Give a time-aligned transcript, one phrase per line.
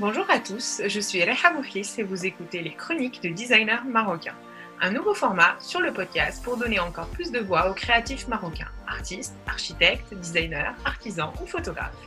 [0.00, 4.36] Bonjour à tous, je suis Reha et vous écoutez les chroniques de designers marocains.
[4.80, 8.70] Un nouveau format sur le podcast pour donner encore plus de voix aux créatifs marocains,
[8.86, 11.98] artistes, architectes, designers, artisans ou photographes.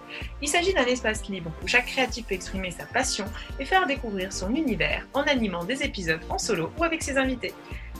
[0.41, 3.25] Il s'agit d'un espace libre où chaque créatif peut exprimer sa passion
[3.59, 7.53] et faire découvrir son univers en animant des épisodes en solo ou avec ses invités.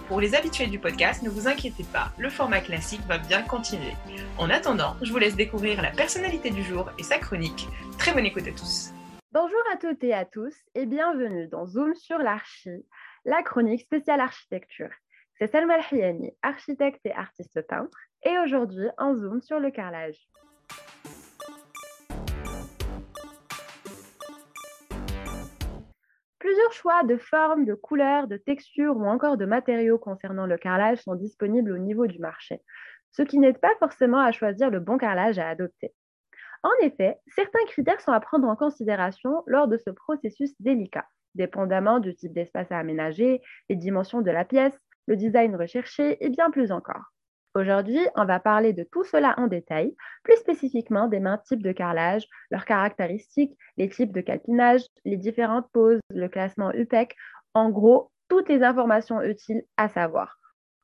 [0.07, 3.93] Pour les habitués du podcast, ne vous inquiétez pas, le format classique va bien continuer.
[4.37, 7.67] En attendant, je vous laisse découvrir la personnalité du jour et sa chronique.
[7.97, 8.93] Très bonne écoute à tous.
[9.33, 12.85] Bonjour à toutes et à tous et bienvenue dans Zoom sur l'archi,
[13.23, 14.89] la chronique spéciale architecture.
[15.39, 20.19] C'est Selma Hiani, architecte et artiste peintre, et aujourd'hui en Zoom sur le carrelage.
[26.37, 30.97] Plusieurs choix de formes, de couleurs, de textures ou encore de matériaux concernant le carrelage
[30.97, 32.59] sont disponibles au niveau du marché,
[33.11, 35.93] ce qui n'aide pas forcément à choisir le bon carrelage à adopter.
[36.63, 41.99] En effet, certains critères sont à prendre en considération lors de ce processus délicat, dépendamment
[41.99, 44.77] du type d'espace à aménager, les dimensions de la pièce,
[45.07, 47.11] le design recherché et bien plus encore.
[47.53, 51.73] Aujourd'hui, on va parler de tout cela en détail, plus spécifiquement des mains types de
[51.73, 57.15] carrelage, leurs caractéristiques, les types de calpinage, les différentes poses, le classement UPEC,
[57.53, 60.37] en gros, toutes les informations utiles à savoir.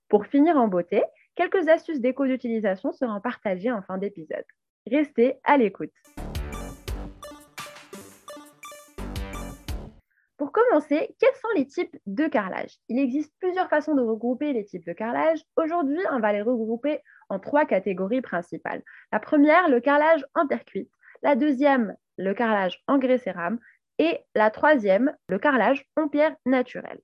[0.09, 1.03] Pour finir en beauté,
[1.35, 4.43] quelques astuces d'éco d'utilisation seront partagées en fin d'épisode.
[4.89, 5.91] Restez à l'écoute.
[10.37, 12.77] Pour commencer, quels sont les types de carrelage?
[12.87, 15.41] Il existe plusieurs façons de regrouper les types de carrelage.
[15.57, 18.83] Aujourd'hui, on va les regrouper en trois catégories principales.
[19.11, 20.91] La première, le carrelage en terre cuite.
[21.21, 23.59] La deuxième, le carrelage en grès cérame.
[23.99, 27.01] Et la troisième, le carrelage en pierre naturelle.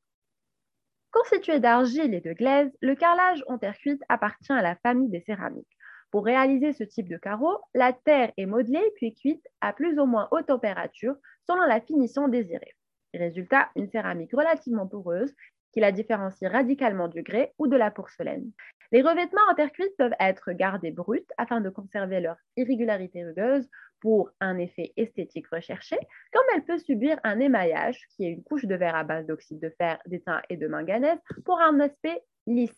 [1.11, 5.21] Constitué d'argile et de glaise, le carrelage en terre cuite appartient à la famille des
[5.21, 5.77] céramiques.
[6.13, 10.05] Pour réaliser ce type de carreau, la terre est modelée puis cuite à plus ou
[10.05, 11.15] moins haute température
[11.47, 12.75] selon la finition désirée.
[13.15, 15.33] Résultat, une céramique relativement poreuse
[15.71, 18.51] qui la différencie radicalement du grès ou de la porcelaine.
[18.91, 23.67] Les revêtements en terre cuite peuvent être gardés bruts afin de conserver leur irrégularité rugueuse
[23.99, 25.97] pour un effet esthétique recherché,
[26.31, 29.59] comme elle peut subir un émaillage, qui est une couche de verre à base d'oxyde
[29.59, 32.77] de fer, d'étain et de manganèse, pour un aspect lisse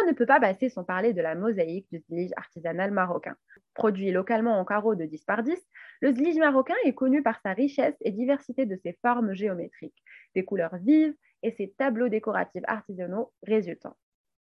[0.00, 3.36] on ne peut pas passer sans parler de la mosaïque du zlige artisanal marocain.
[3.74, 5.56] Produit localement en carreaux de 10 par 10,
[6.00, 10.02] le zlige marocain est connu par sa richesse et diversité de ses formes géométriques,
[10.34, 13.96] des couleurs vives et ses tableaux décoratifs artisanaux résultants.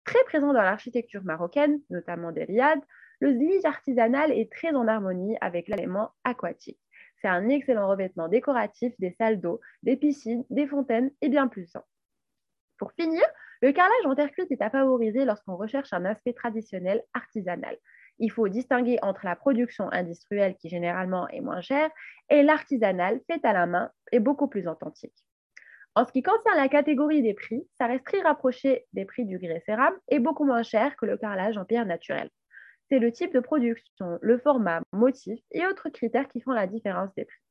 [0.05, 2.81] Très présent dans l'architecture marocaine, notamment des riads,
[3.19, 6.79] le zlige artisanal est très en harmonie avec l'élément aquatique.
[7.21, 11.75] C'est un excellent revêtement décoratif des salles d'eau, des piscines, des fontaines et bien plus.
[12.77, 13.23] Pour finir,
[13.61, 17.77] le carrelage en terre cuite est à favoriser lorsqu'on recherche un aspect traditionnel artisanal.
[18.19, 21.89] Il faut distinguer entre la production industrielle qui généralement est moins chère
[22.29, 25.15] et l'artisanal fait à la main et beaucoup plus authentique.
[25.95, 29.39] En ce qui concerne la catégorie des prix, ça reste très rapproché des prix du
[29.39, 32.29] grès cérame et beaucoup moins cher que le carrelage en pierre naturelle.
[32.89, 37.13] C'est le type de production, le format, motif et autres critères qui font la différence
[37.15, 37.41] des prix.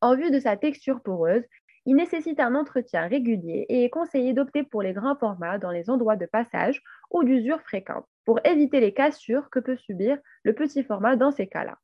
[0.00, 1.44] En vue de sa texture poreuse,
[1.86, 5.88] il nécessite un entretien régulier et est conseillé d'opter pour les grands formats dans les
[5.88, 10.84] endroits de passage ou d'usure fréquente pour éviter les cassures que peut subir le petit
[10.84, 11.78] format dans ces cas-là.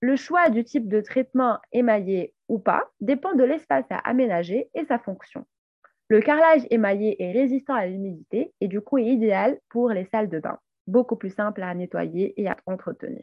[0.00, 4.84] Le choix du type de traitement émaillé ou pas dépend de l'espace à aménager et
[4.84, 5.46] sa fonction.
[6.08, 10.28] Le carrelage émaillé est résistant à l'humidité et du coup est idéal pour les salles
[10.28, 13.22] de bain, beaucoup plus simple à nettoyer et à entretenir.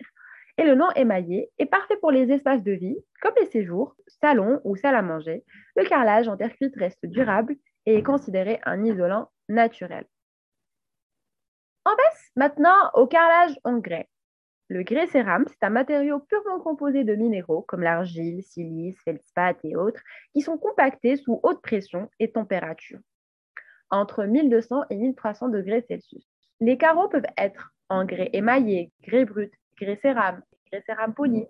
[0.58, 4.62] Et le nom émaillé est parfait pour les espaces de vie, comme les séjours, salons
[4.64, 5.44] ou salles à manger.
[5.76, 10.06] Le carrelage en terre cuite reste durable et est considéré un isolant naturel.
[11.86, 14.08] On passe maintenant au carrelage en grès.
[14.68, 19.76] Le grès cérame, c'est un matériau purement composé de minéraux comme l'argile, silice, feldspath et
[19.76, 20.02] autres,
[20.34, 23.00] qui sont compactés sous haute pression et température,
[23.90, 26.26] entre 1200 et 1300 degrés Celsius.
[26.62, 31.48] Les carreaux peuvent être en grès émaillé, grès brut, grès cérame, poli.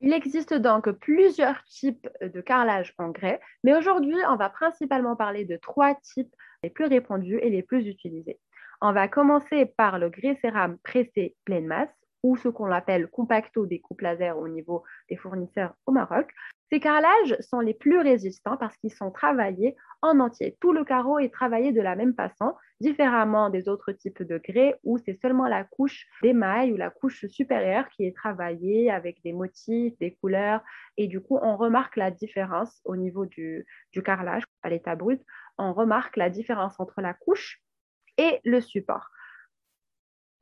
[0.00, 5.44] Il existe donc plusieurs types de carrelage en grès, mais aujourd'hui, on va principalement parler
[5.44, 6.34] de trois types
[6.64, 8.40] les plus répandus et les plus utilisés.
[8.80, 11.94] On va commencer par le grès cérame pressé pleine masse,
[12.24, 16.32] ou ce qu'on appelle compacto des coupes laser au niveau des fournisseurs au Maroc.
[16.72, 20.56] Ces carrelages sont les plus résistants parce qu'ils sont travaillés en entier.
[20.58, 24.80] Tout le carreau est travaillé de la même façon, différemment des autres types de grès
[24.82, 29.34] où c'est seulement la couche d'émail ou la couche supérieure qui est travaillée avec des
[29.34, 30.62] motifs, des couleurs.
[30.96, 35.20] Et du coup, on remarque la différence au niveau du, du carrelage à l'état brut.
[35.58, 37.60] On remarque la différence entre la couche
[38.16, 39.10] et le support.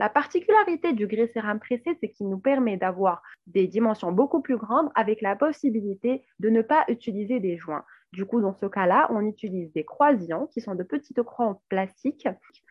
[0.00, 4.56] La particularité du grès cérame pressé, c'est qu'il nous permet d'avoir des dimensions beaucoup plus
[4.56, 7.84] grandes avec la possibilité de ne pas utiliser des joints.
[8.14, 11.62] Du coup, dans ce cas-là, on utilise des croisillons qui sont de petites croix en
[11.68, 12.26] plastique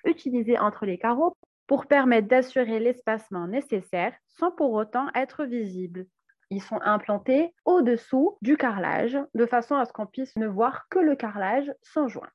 [0.05, 1.37] utilisées entre les carreaux
[1.67, 6.07] pour permettre d'assurer l'espacement nécessaire sans pour autant être visibles.
[6.49, 10.97] Ils sont implantés au-dessous du carrelage de façon à ce qu'on puisse ne voir que
[10.97, 12.31] le carrelage sans joint.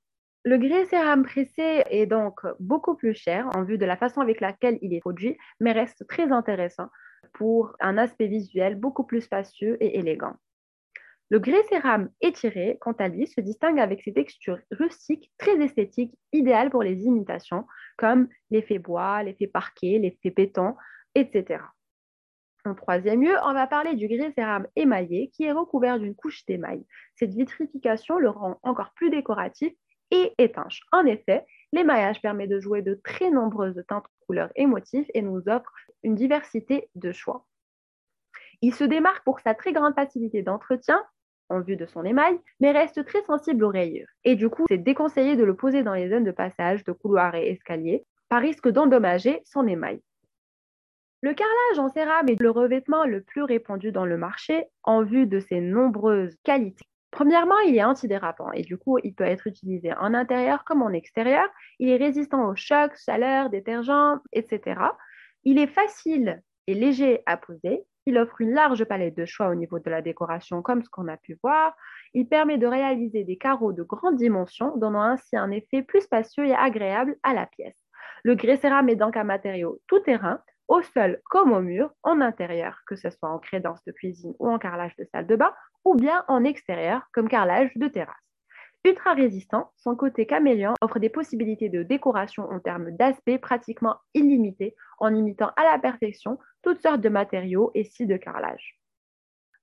[0.46, 4.42] Le grès cérame pressé est donc beaucoup plus cher en vue de la façon avec
[4.42, 6.88] laquelle il est produit, mais reste très intéressant
[7.32, 10.34] pour un aspect visuel beaucoup plus spacieux et élégant.
[11.30, 16.14] Le grès cérame étiré, quant à lui, se distingue avec ses textures rustiques très esthétiques,
[16.32, 20.76] idéales pour les imitations, comme l'effet bois, l'effet parquet, l'effet béton,
[21.14, 21.64] etc.
[22.66, 26.44] En troisième lieu, on va parler du grès cérame émaillé qui est recouvert d'une couche
[26.44, 26.84] d'émail.
[27.14, 29.72] Cette vitrification le rend encore plus décoratif
[30.14, 30.80] et étanche.
[30.92, 35.48] En effet, l'émaillage permet de jouer de très nombreuses teintes, couleurs et motifs et nous
[35.48, 35.72] offre
[36.02, 37.44] une diversité de choix.
[38.62, 41.02] Il se démarque pour sa très grande facilité d'entretien
[41.50, 44.08] en vue de son émail, mais reste très sensible aux rayures.
[44.22, 47.34] Et du coup, c'est déconseillé de le poser dans les zones de passage, de couloirs
[47.34, 50.00] et escaliers, par risque d'endommager son émail.
[51.20, 55.26] Le carrelage en cérame est le revêtement le plus répandu dans le marché en vue
[55.26, 56.86] de ses nombreuses qualités.
[57.14, 60.90] Premièrement, il est antidérapant et du coup, il peut être utilisé en intérieur comme en
[60.90, 61.48] extérieur.
[61.78, 64.80] Il est résistant aux chocs, chaleur, détergents, etc.
[65.44, 67.84] Il est facile et léger à poser.
[68.06, 71.06] Il offre une large palette de choix au niveau de la décoration, comme ce qu'on
[71.06, 71.76] a pu voir.
[72.14, 76.46] Il permet de réaliser des carreaux de grande dimension, donnant ainsi un effet plus spacieux
[76.46, 77.78] et agréable à la pièce.
[78.24, 82.20] Le grès cérame est donc un matériau tout terrain, au sol comme au mur, en
[82.20, 85.52] intérieur, que ce soit en crédence de cuisine ou en carrelage de salle de bain,
[85.84, 88.16] ou bien en extérieur, comme carrelage de terrasse.
[88.84, 94.76] Ultra résistant, son côté caméléon offre des possibilités de décoration en termes d'aspect pratiquement illimités,
[94.98, 98.78] en imitant à la perfection toutes sortes de matériaux et styles de carrelage.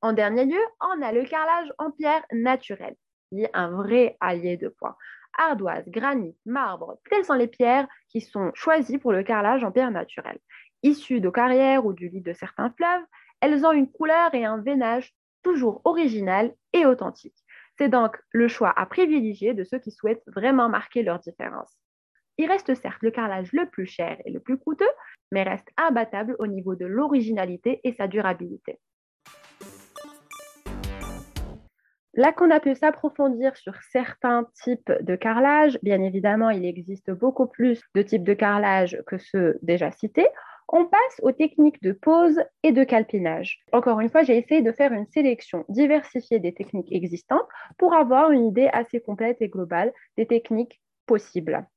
[0.01, 2.95] En dernier lieu, on a le carrelage en pierre naturelle,
[3.30, 4.97] qui est un vrai allié de poids.
[5.38, 9.92] Ardoise, granit, marbre, telles sont les pierres qui sont choisies pour le carrelage en pierre
[9.92, 10.39] naturelle.
[10.83, 13.04] Issues de carrières ou du lit de certains fleuves,
[13.39, 15.13] elles ont une couleur et un veinage
[15.44, 17.38] toujours original et authentique.
[17.78, 21.78] C'est donc le choix à privilégier de ceux qui souhaitent vraiment marquer leur différence.
[22.38, 24.89] Il reste certes le carrelage le plus cher et le plus coûteux,
[25.31, 28.80] mais reste imbattable au niveau de l'originalité et sa durabilité.
[32.13, 37.48] Là qu'on a pu s'approfondir sur certains types de carrelage, bien évidemment, il existe beaucoup
[37.48, 40.28] plus de types de carrelage que ceux déjà cités.
[40.73, 43.59] On passe aux techniques de pose et de calpinage.
[43.73, 47.47] Encore une fois, j'ai essayé de faire une sélection diversifiée des techniques existantes
[47.77, 51.68] pour avoir une idée assez complète et globale des techniques possibles.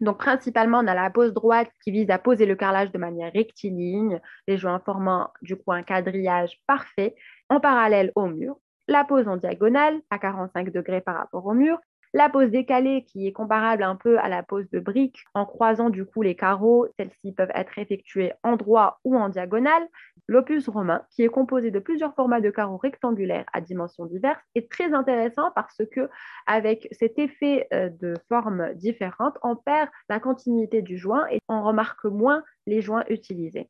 [0.00, 3.32] Donc, principalement, on a la pose droite qui vise à poser le carrelage de manière
[3.32, 7.14] rectiligne, les joints formant du coup un quadrillage parfait
[7.48, 8.58] en parallèle au mur.
[8.88, 11.78] La pose en diagonale à 45 degrés par rapport au mur
[12.14, 15.90] la pose décalée, qui est comparable un peu à la pose de brique, en croisant
[15.90, 19.88] du coup les carreaux, celles-ci peuvent être effectuées en droit ou en diagonale.
[20.28, 24.70] L'opus romain, qui est composé de plusieurs formats de carreaux rectangulaires à dimensions diverses, est
[24.70, 26.08] très intéressant parce que,
[26.46, 31.62] avec cet effet euh, de formes différentes, on perd la continuité du joint et on
[31.62, 33.68] remarque moins les joints utilisés.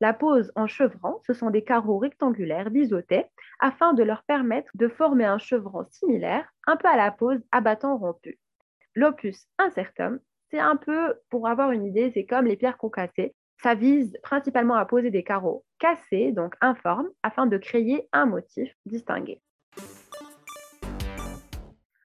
[0.00, 3.24] La pose en chevron, ce sont des carreaux rectangulaires biseautés
[3.60, 7.60] afin de leur permettre de former un chevron similaire, un peu à la pose à
[7.82, 8.38] rompu.
[8.94, 13.34] L'opus incertum, c'est un peu, pour avoir une idée, c'est comme les pierres concassées.
[13.62, 18.70] Ça vise principalement à poser des carreaux cassés, donc informes, afin de créer un motif
[18.84, 19.40] distingué.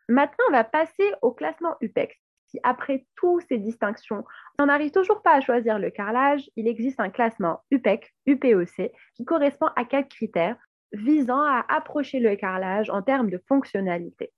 [0.08, 2.21] Maintenant, on va passer au classement UPEX
[2.52, 4.26] si après toutes ces distinctions,
[4.60, 9.26] on n'arrive toujours pas à choisir le carrelage, il existe un classement UPEC, UPEC, qui
[9.26, 10.58] correspond à quatre critères
[10.92, 14.34] visant à approcher le carrelage en termes de fonctionnalité.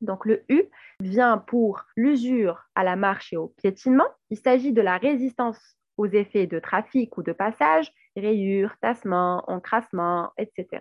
[0.00, 0.62] Donc le U
[1.00, 4.08] vient pour l'usure à la marche et au piétinement.
[4.30, 10.32] Il s'agit de la résistance aux effets de trafic ou de passage, rayures, tassements, encrassements,
[10.38, 10.80] etc.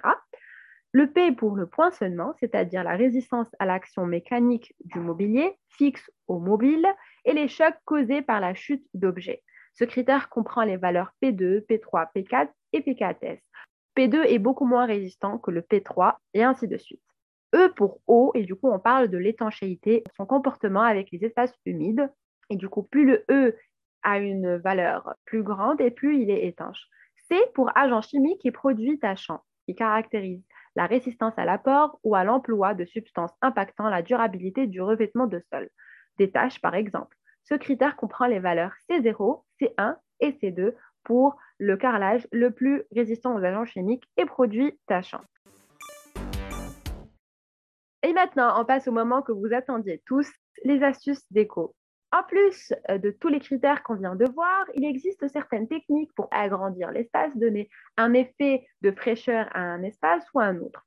[0.94, 6.40] Le P pour le poinçonnement, c'est-à-dire la résistance à l'action mécanique du mobilier, fixe au
[6.40, 6.86] mobile,
[7.24, 9.42] et les chocs causés par la chute d'objets.
[9.74, 13.40] Ce critère comprend les valeurs P2, P3, P4 et P4S.
[13.96, 17.02] P2 est beaucoup moins résistant que le P3 et ainsi de suite.
[17.54, 21.54] E pour eau, et du coup on parle de l'étanchéité, son comportement avec les espaces
[21.66, 22.10] humides.
[22.50, 23.58] Et du coup, plus le E
[24.04, 26.86] a une valeur plus grande et plus il est étanche.
[27.30, 30.44] C pour agent chimique et produit tachant, qui caractérise
[30.76, 35.42] la résistance à l'apport ou à l'emploi de substances impactant la durabilité du revêtement de
[35.52, 35.70] sol,
[36.18, 37.18] des tâches par exemple.
[37.44, 40.74] Ce critère comprend les valeurs C0, C1 et C2
[41.04, 45.24] pour le carrelage le plus résistant aux agents chimiques et produits tachants.
[48.04, 50.28] Et maintenant, on passe au moment que vous attendiez tous,
[50.64, 51.76] les astuces déco.
[52.12, 56.14] En plus euh, de tous les critères qu'on vient de voir, il existe certaines techniques
[56.14, 60.86] pour agrandir l'espace, donner un effet de fraîcheur à un espace ou à un autre.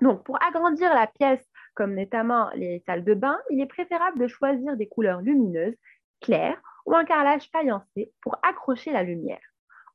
[0.00, 4.26] Donc, pour agrandir la pièce, comme notamment les salles de bain, il est préférable de
[4.26, 5.76] choisir des couleurs lumineuses,
[6.20, 9.40] claires ou un carrelage faïencé pour accrocher la lumière.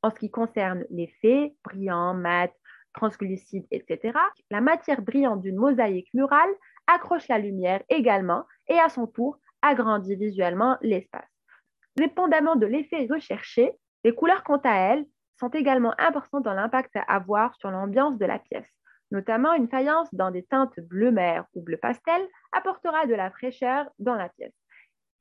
[0.02, 2.52] En ce qui concerne l'effet brillant, mat,
[2.94, 4.18] translucide, etc.,
[4.50, 6.50] la matière brillante d'une mosaïque murale
[6.86, 11.28] accroche la lumière également et à son tour agrandit visuellement l'espace.
[11.96, 13.72] Dépendamment de l'effet recherché,
[14.04, 15.06] les couleurs quant à elles
[15.38, 18.68] sont également importantes dans l'impact à avoir sur l'ambiance de la pièce.
[19.10, 23.90] Notamment, une faïence dans des teintes bleu mer ou bleu pastel apportera de la fraîcheur
[23.98, 24.54] dans la pièce.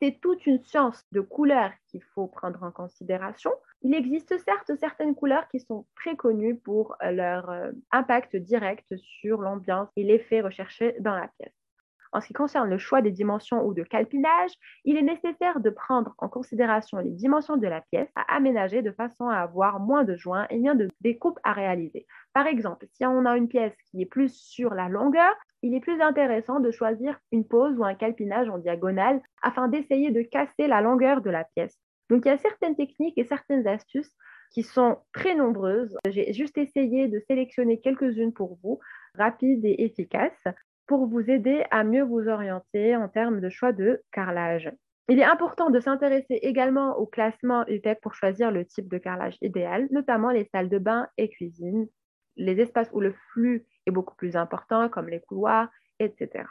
[0.02, 3.52] C'est toute une science de couleurs qu'il faut prendre en considération.
[3.82, 9.42] Il existe certes certaines couleurs qui sont très connues pour leur euh, impact direct sur
[9.42, 11.59] l'ambiance et l'effet recherché dans la pièce.
[12.12, 14.52] En ce qui concerne le choix des dimensions ou de calpinage,
[14.84, 18.92] il est nécessaire de prendre en considération les dimensions de la pièce à aménager de
[18.92, 22.08] façon à avoir moins de joints et moins de découpes à réaliser.
[22.34, 25.82] Par exemple, si on a une pièce qui est plus sur la longueur, il est
[25.82, 30.68] plus intéressant de choisir une pose ou un calpinage en diagonale afin d'essayer de casser
[30.68, 31.78] la longueur de la pièce.
[32.10, 34.12] Donc il y a certaines techniques et certaines astuces
[34.52, 35.96] qui sont très nombreuses.
[36.08, 38.80] J'ai juste essayé de sélectionner quelques-unes pour vous,
[39.16, 40.44] rapides et efficaces
[40.90, 44.72] pour vous aider à mieux vous orienter en termes de choix de carrelage.
[45.08, 49.38] Il est important de s'intéresser également au classement UPEC pour choisir le type de carrelage
[49.44, 51.88] idéal, notamment les salles de bain et cuisine,
[52.38, 55.70] les espaces où le flux est beaucoup plus important, comme les couloirs,
[56.00, 56.46] etc.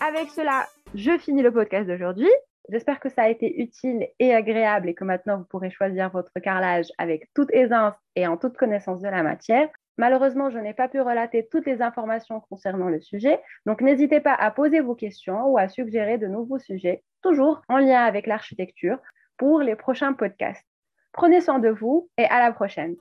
[0.00, 2.30] Avec cela, je finis le podcast d'aujourd'hui.
[2.68, 6.32] J'espère que ça a été utile et agréable et que maintenant vous pourrez choisir votre
[6.40, 9.68] carrelage avec toute aisance et en toute connaissance de la matière.
[9.98, 14.34] Malheureusement, je n'ai pas pu relater toutes les informations concernant le sujet, donc n'hésitez pas
[14.34, 18.98] à poser vos questions ou à suggérer de nouveaux sujets, toujours en lien avec l'architecture,
[19.36, 20.66] pour les prochains podcasts.
[21.12, 22.96] Prenez soin de vous et à la prochaine.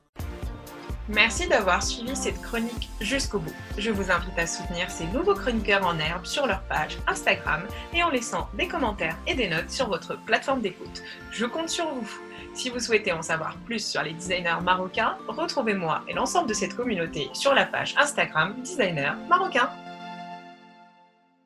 [1.13, 3.53] Merci d'avoir suivi cette chronique jusqu'au bout.
[3.77, 8.03] Je vous invite à soutenir ces nouveaux chroniqueurs en herbe sur leur page Instagram et
[8.03, 11.03] en laissant des commentaires et des notes sur votre plateforme d'écoute.
[11.31, 12.30] Je compte sur vous.
[12.53, 16.75] Si vous souhaitez en savoir plus sur les designers marocains, retrouvez-moi et l'ensemble de cette
[16.75, 19.70] communauté sur la page Instagram Designer Marocain.